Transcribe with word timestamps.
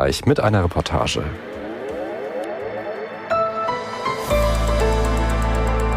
Gleich 0.00 0.24
mit 0.24 0.40
einer 0.40 0.64
Reportage. 0.64 1.22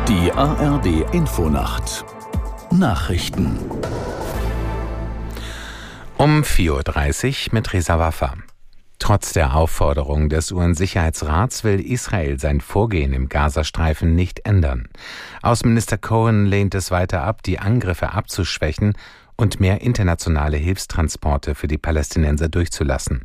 Die 0.09 0.29
ARD 0.29 1.13
Infonacht 1.13 2.03
Nachrichten 2.69 3.57
um 6.17 6.41
4.30 6.41 7.47
Uhr 7.47 7.53
mit 7.53 7.71
Reza 7.71 7.97
Waffa. 7.97 8.33
Trotz 8.99 9.31
der 9.31 9.55
Aufforderung 9.55 10.27
des 10.27 10.51
UN-Sicherheitsrats 10.51 11.63
will 11.63 11.79
Israel 11.79 12.37
sein 12.41 12.59
Vorgehen 12.59 13.13
im 13.13 13.29
Gazastreifen 13.29 14.15
nicht 14.15 14.45
ändern. 14.45 14.89
Außenminister 15.41 15.97
Cohen 15.97 16.45
lehnt 16.45 16.75
es 16.75 16.91
weiter 16.91 17.23
ab, 17.23 17.41
die 17.41 17.59
Angriffe 17.59 18.11
abzuschwächen 18.11 18.97
und 19.37 19.61
mehr 19.61 19.79
internationale 19.79 20.57
Hilfstransporte 20.57 21.55
für 21.55 21.67
die 21.67 21.77
Palästinenser 21.77 22.49
durchzulassen. 22.49 23.23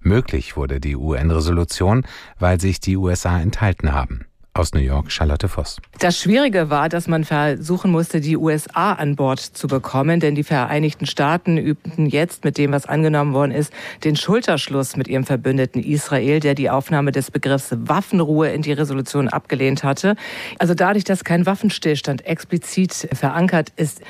Möglich 0.00 0.56
wurde 0.56 0.80
die 0.80 0.96
UN-Resolution, 0.96 2.04
weil 2.38 2.60
sich 2.60 2.80
die 2.80 2.96
USA 2.96 3.40
enthalten 3.40 3.92
haben. 3.92 4.27
Aus 4.58 4.74
New 4.74 4.80
York, 4.80 5.12
Charlotte 5.12 5.46
Voss. 5.46 5.76
Das 6.00 6.18
Schwierige 6.18 6.68
war, 6.68 6.88
dass 6.88 7.06
man 7.06 7.22
versuchen 7.22 7.92
musste, 7.92 8.20
die 8.20 8.36
USA 8.36 8.94
an 8.94 9.14
Bord 9.14 9.38
zu 9.38 9.68
bekommen, 9.68 10.18
denn 10.18 10.34
die 10.34 10.42
Vereinigten 10.42 11.06
Staaten 11.06 11.58
übten 11.58 12.06
jetzt 12.06 12.44
mit 12.44 12.58
dem, 12.58 12.72
was 12.72 12.84
angenommen 12.84 13.34
worden 13.34 13.52
ist, 13.52 13.72
den 14.02 14.16
Schulterschluss 14.16 14.96
mit 14.96 15.06
ihrem 15.06 15.22
Verbündeten 15.22 15.80
Israel, 15.80 16.40
der 16.40 16.56
die 16.56 16.70
Aufnahme 16.70 17.12
des 17.12 17.30
Begriffs 17.30 17.68
Waffenruhe 17.70 18.48
in 18.48 18.62
die 18.62 18.72
Resolution 18.72 19.28
abgelehnt 19.28 19.84
hatte. 19.84 20.16
Also 20.58 20.74
dadurch, 20.74 21.04
dass 21.04 21.22
kein 21.22 21.46
Waffenstillstand 21.46 22.26
explizit 22.26 23.08
verankert 23.12 23.68
ist, 23.76 24.00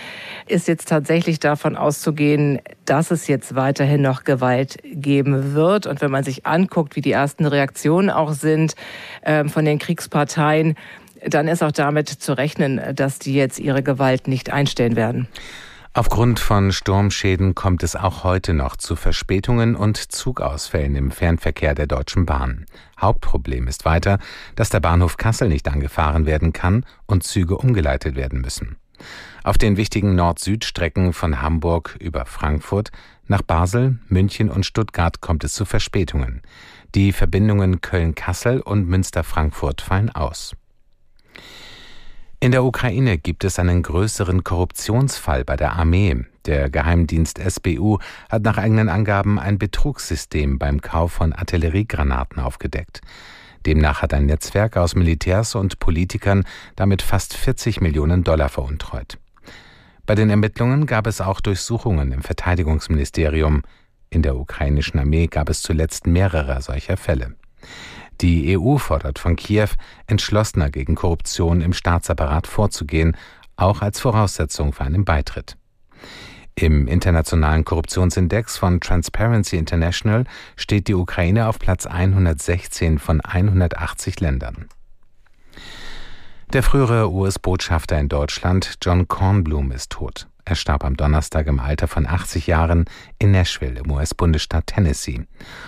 ist 0.46 0.66
jetzt 0.66 0.88
tatsächlich 0.88 1.40
davon 1.40 1.76
auszugehen, 1.76 2.58
dass 2.86 3.10
es 3.10 3.26
jetzt 3.26 3.54
weiterhin 3.54 4.00
noch 4.00 4.24
Gewalt 4.24 4.78
geben 4.82 5.52
wird. 5.52 5.86
Und 5.86 6.00
wenn 6.00 6.10
man 6.10 6.24
sich 6.24 6.46
anguckt, 6.46 6.96
wie 6.96 7.02
die 7.02 7.12
ersten 7.12 7.44
Reaktionen 7.44 8.08
auch 8.08 8.32
sind 8.32 8.76
äh, 9.20 9.44
von 9.44 9.66
den 9.66 9.78
Kriegsparteien, 9.78 10.37
Parteien, 10.38 10.74
dann 11.26 11.48
ist 11.48 11.64
auch 11.64 11.72
damit 11.72 12.08
zu 12.08 12.32
rechnen, 12.32 12.80
dass 12.94 13.18
die 13.18 13.34
jetzt 13.34 13.58
ihre 13.58 13.82
Gewalt 13.82 14.28
nicht 14.28 14.50
einstellen 14.50 14.94
werden. 14.94 15.26
Aufgrund 15.94 16.38
von 16.38 16.70
Sturmschäden 16.70 17.56
kommt 17.56 17.82
es 17.82 17.96
auch 17.96 18.22
heute 18.22 18.54
noch 18.54 18.76
zu 18.76 18.94
Verspätungen 18.94 19.74
und 19.74 19.96
Zugausfällen 19.96 20.94
im 20.94 21.10
Fernverkehr 21.10 21.74
der 21.74 21.88
Deutschen 21.88 22.24
Bahn. 22.24 22.66
Hauptproblem 23.00 23.66
ist 23.66 23.84
weiter, 23.84 24.18
dass 24.54 24.70
der 24.70 24.78
Bahnhof 24.78 25.16
Kassel 25.16 25.48
nicht 25.48 25.66
angefahren 25.66 26.24
werden 26.24 26.52
kann 26.52 26.84
und 27.06 27.24
Züge 27.24 27.56
umgeleitet 27.56 28.14
werden 28.14 28.40
müssen. 28.40 28.76
Auf 29.44 29.58
den 29.58 29.76
wichtigen 29.76 30.14
Nord-Süd-Strecken 30.14 31.12
von 31.12 31.40
Hamburg 31.42 31.96
über 32.00 32.26
Frankfurt 32.26 32.90
nach 33.26 33.42
Basel, 33.42 33.98
München 34.08 34.50
und 34.50 34.64
Stuttgart 34.64 35.20
kommt 35.20 35.44
es 35.44 35.52
zu 35.54 35.64
Verspätungen. 35.64 36.42
Die 36.94 37.12
Verbindungen 37.12 37.80
Köln-Kassel 37.80 38.60
und 38.60 38.88
Münster-Frankfurt 38.88 39.82
fallen 39.82 40.10
aus. 40.10 40.54
In 42.40 42.52
der 42.52 42.62
Ukraine 42.62 43.18
gibt 43.18 43.42
es 43.42 43.58
einen 43.58 43.82
größeren 43.82 44.44
Korruptionsfall 44.44 45.44
bei 45.44 45.56
der 45.56 45.72
Armee. 45.72 46.24
Der 46.46 46.70
Geheimdienst 46.70 47.38
SBU 47.38 47.98
hat 48.30 48.42
nach 48.42 48.58
eigenen 48.58 48.88
Angaben 48.88 49.40
ein 49.40 49.58
Betrugssystem 49.58 50.58
beim 50.58 50.80
Kauf 50.80 51.12
von 51.12 51.32
Artilleriegranaten 51.32 52.40
aufgedeckt. 52.40 53.00
Demnach 53.68 54.00
hat 54.00 54.14
ein 54.14 54.24
Netzwerk 54.24 54.78
aus 54.78 54.94
Militärs 54.94 55.54
und 55.54 55.78
Politikern 55.78 56.44
damit 56.74 57.02
fast 57.02 57.36
40 57.36 57.82
Millionen 57.82 58.24
Dollar 58.24 58.48
veruntreut. 58.48 59.18
Bei 60.06 60.14
den 60.14 60.30
Ermittlungen 60.30 60.86
gab 60.86 61.06
es 61.06 61.20
auch 61.20 61.42
Durchsuchungen 61.42 62.12
im 62.12 62.22
Verteidigungsministerium. 62.22 63.60
In 64.08 64.22
der 64.22 64.36
ukrainischen 64.36 64.98
Armee 64.98 65.26
gab 65.26 65.50
es 65.50 65.60
zuletzt 65.60 66.06
mehrere 66.06 66.62
solcher 66.62 66.96
Fälle. 66.96 67.34
Die 68.22 68.56
EU 68.58 68.78
fordert 68.78 69.18
von 69.18 69.36
Kiew, 69.36 69.68
entschlossener 70.06 70.70
gegen 70.70 70.94
Korruption 70.94 71.60
im 71.60 71.74
Staatsapparat 71.74 72.46
vorzugehen, 72.46 73.18
auch 73.56 73.82
als 73.82 74.00
Voraussetzung 74.00 74.72
für 74.72 74.84
einen 74.84 75.04
Beitritt. 75.04 75.58
Im 76.60 76.88
internationalen 76.88 77.64
Korruptionsindex 77.64 78.56
von 78.56 78.80
Transparency 78.80 79.56
International 79.56 80.24
steht 80.56 80.88
die 80.88 80.94
Ukraine 80.94 81.46
auf 81.46 81.60
Platz 81.60 81.86
116 81.86 82.98
von 82.98 83.20
180 83.20 84.18
Ländern. 84.18 84.66
Der 86.52 86.64
frühere 86.64 87.12
US-Botschafter 87.12 88.00
in 88.00 88.08
Deutschland, 88.08 88.74
John 88.82 89.06
Kornblum, 89.06 89.70
ist 89.70 89.92
tot. 89.92 90.26
Er 90.44 90.56
starb 90.56 90.84
am 90.84 90.96
Donnerstag 90.96 91.46
im 91.46 91.60
Alter 91.60 91.86
von 91.86 92.06
80 92.06 92.48
Jahren 92.48 92.86
in 93.20 93.30
Nashville 93.30 93.78
im 93.78 93.92
US-Bundesstaat 93.92 94.66
Tennessee. 94.66 95.26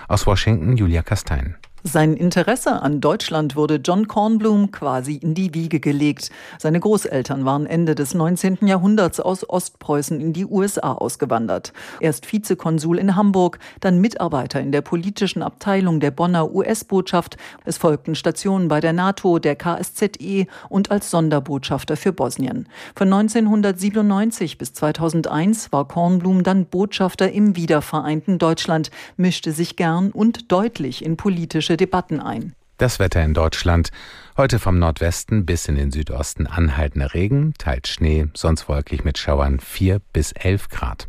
Aus 0.09 0.27
Washington 0.27 0.77
Julia 0.77 1.03
Kastein. 1.03 1.57
Sein 1.83 2.13
Interesse 2.13 2.83
an 2.83 3.01
Deutschland 3.01 3.57
wurde 3.57 3.77
John 3.77 4.07
Kornblum 4.07 4.71
quasi 4.71 5.15
in 5.15 5.33
die 5.33 5.55
Wiege 5.55 5.81
gelegt. 5.81 6.31
Seine 6.59 6.79
Großeltern 6.79 7.47
waren 7.47 7.65
Ende 7.65 7.95
des 7.95 8.13
19. 8.13 8.59
Jahrhunderts 8.67 9.19
aus 9.19 9.49
Ostpreußen 9.49 10.21
in 10.21 10.35
die 10.35 10.45
USA 10.45 10.93
ausgewandert. 10.93 11.73
Erst 12.01 12.31
Vizekonsul 12.31 12.99
in 12.99 13.17
Hamburg, 13.17 13.59
dann 13.81 13.99
Mitarbeiter 13.99 14.61
in 14.61 14.73
der 14.73 14.83
politischen 14.83 15.43
Abteilung 15.43 16.01
der 16.01 16.11
Bonner 16.11 16.53
US-Botschaft. 16.55 17.39
Es 17.65 17.79
folgten 17.79 18.15
Stationen 18.15 18.69
bei 18.69 18.81
der 18.81 18.93
NATO, 18.93 19.39
der 19.39 19.57
KSZE 19.57 20.47
und 20.69 20.91
als 20.91 21.11
Sonderbotschafter 21.11 21.97
für 21.97 22.13
Bosnien. 22.13 22.69
Von 22.95 23.11
1997 23.11 24.59
bis 24.59 24.75
2001 24.75 25.73
war 25.73 25.89
Kornblum 25.89 26.43
dann 26.43 26.67
Botschafter 26.67 27.33
im 27.33 27.57
wiedervereinten 27.57 28.39
Deutschland, 28.39 28.91
mischte 29.17 29.53
sich 29.53 29.77
gern 29.77 30.11
und 30.11 30.53
deutlich 30.53 31.03
in 31.03 31.17
politische 31.17 31.70
politische 31.71 31.77
Debatten 31.77 32.21
ein. 32.21 32.55
Das 32.79 32.99
Wetter 32.99 33.23
in 33.23 33.35
Deutschland. 33.35 33.91
Heute 34.37 34.59
vom 34.59 34.79
Nordwesten 34.79 35.45
bis 35.45 35.69
in 35.69 35.77
den 35.77 35.93
Südosten 35.93 36.47
anhaltender 36.47 37.15
Regen, 37.15 37.55
teils 37.59 37.91
Schnee, 37.91 38.27
sonst 38.35 38.69
wolkig 38.69 39.05
mit 39.05 39.19
Schauern 39.19 39.61
4 39.61 40.01
bis 40.13 40.33
11 40.33 40.69
Grad. 40.71 41.09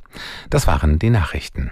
Das 0.50 0.68
waren 0.68 1.00
die 1.00 1.10
Nachrichten. 1.10 1.72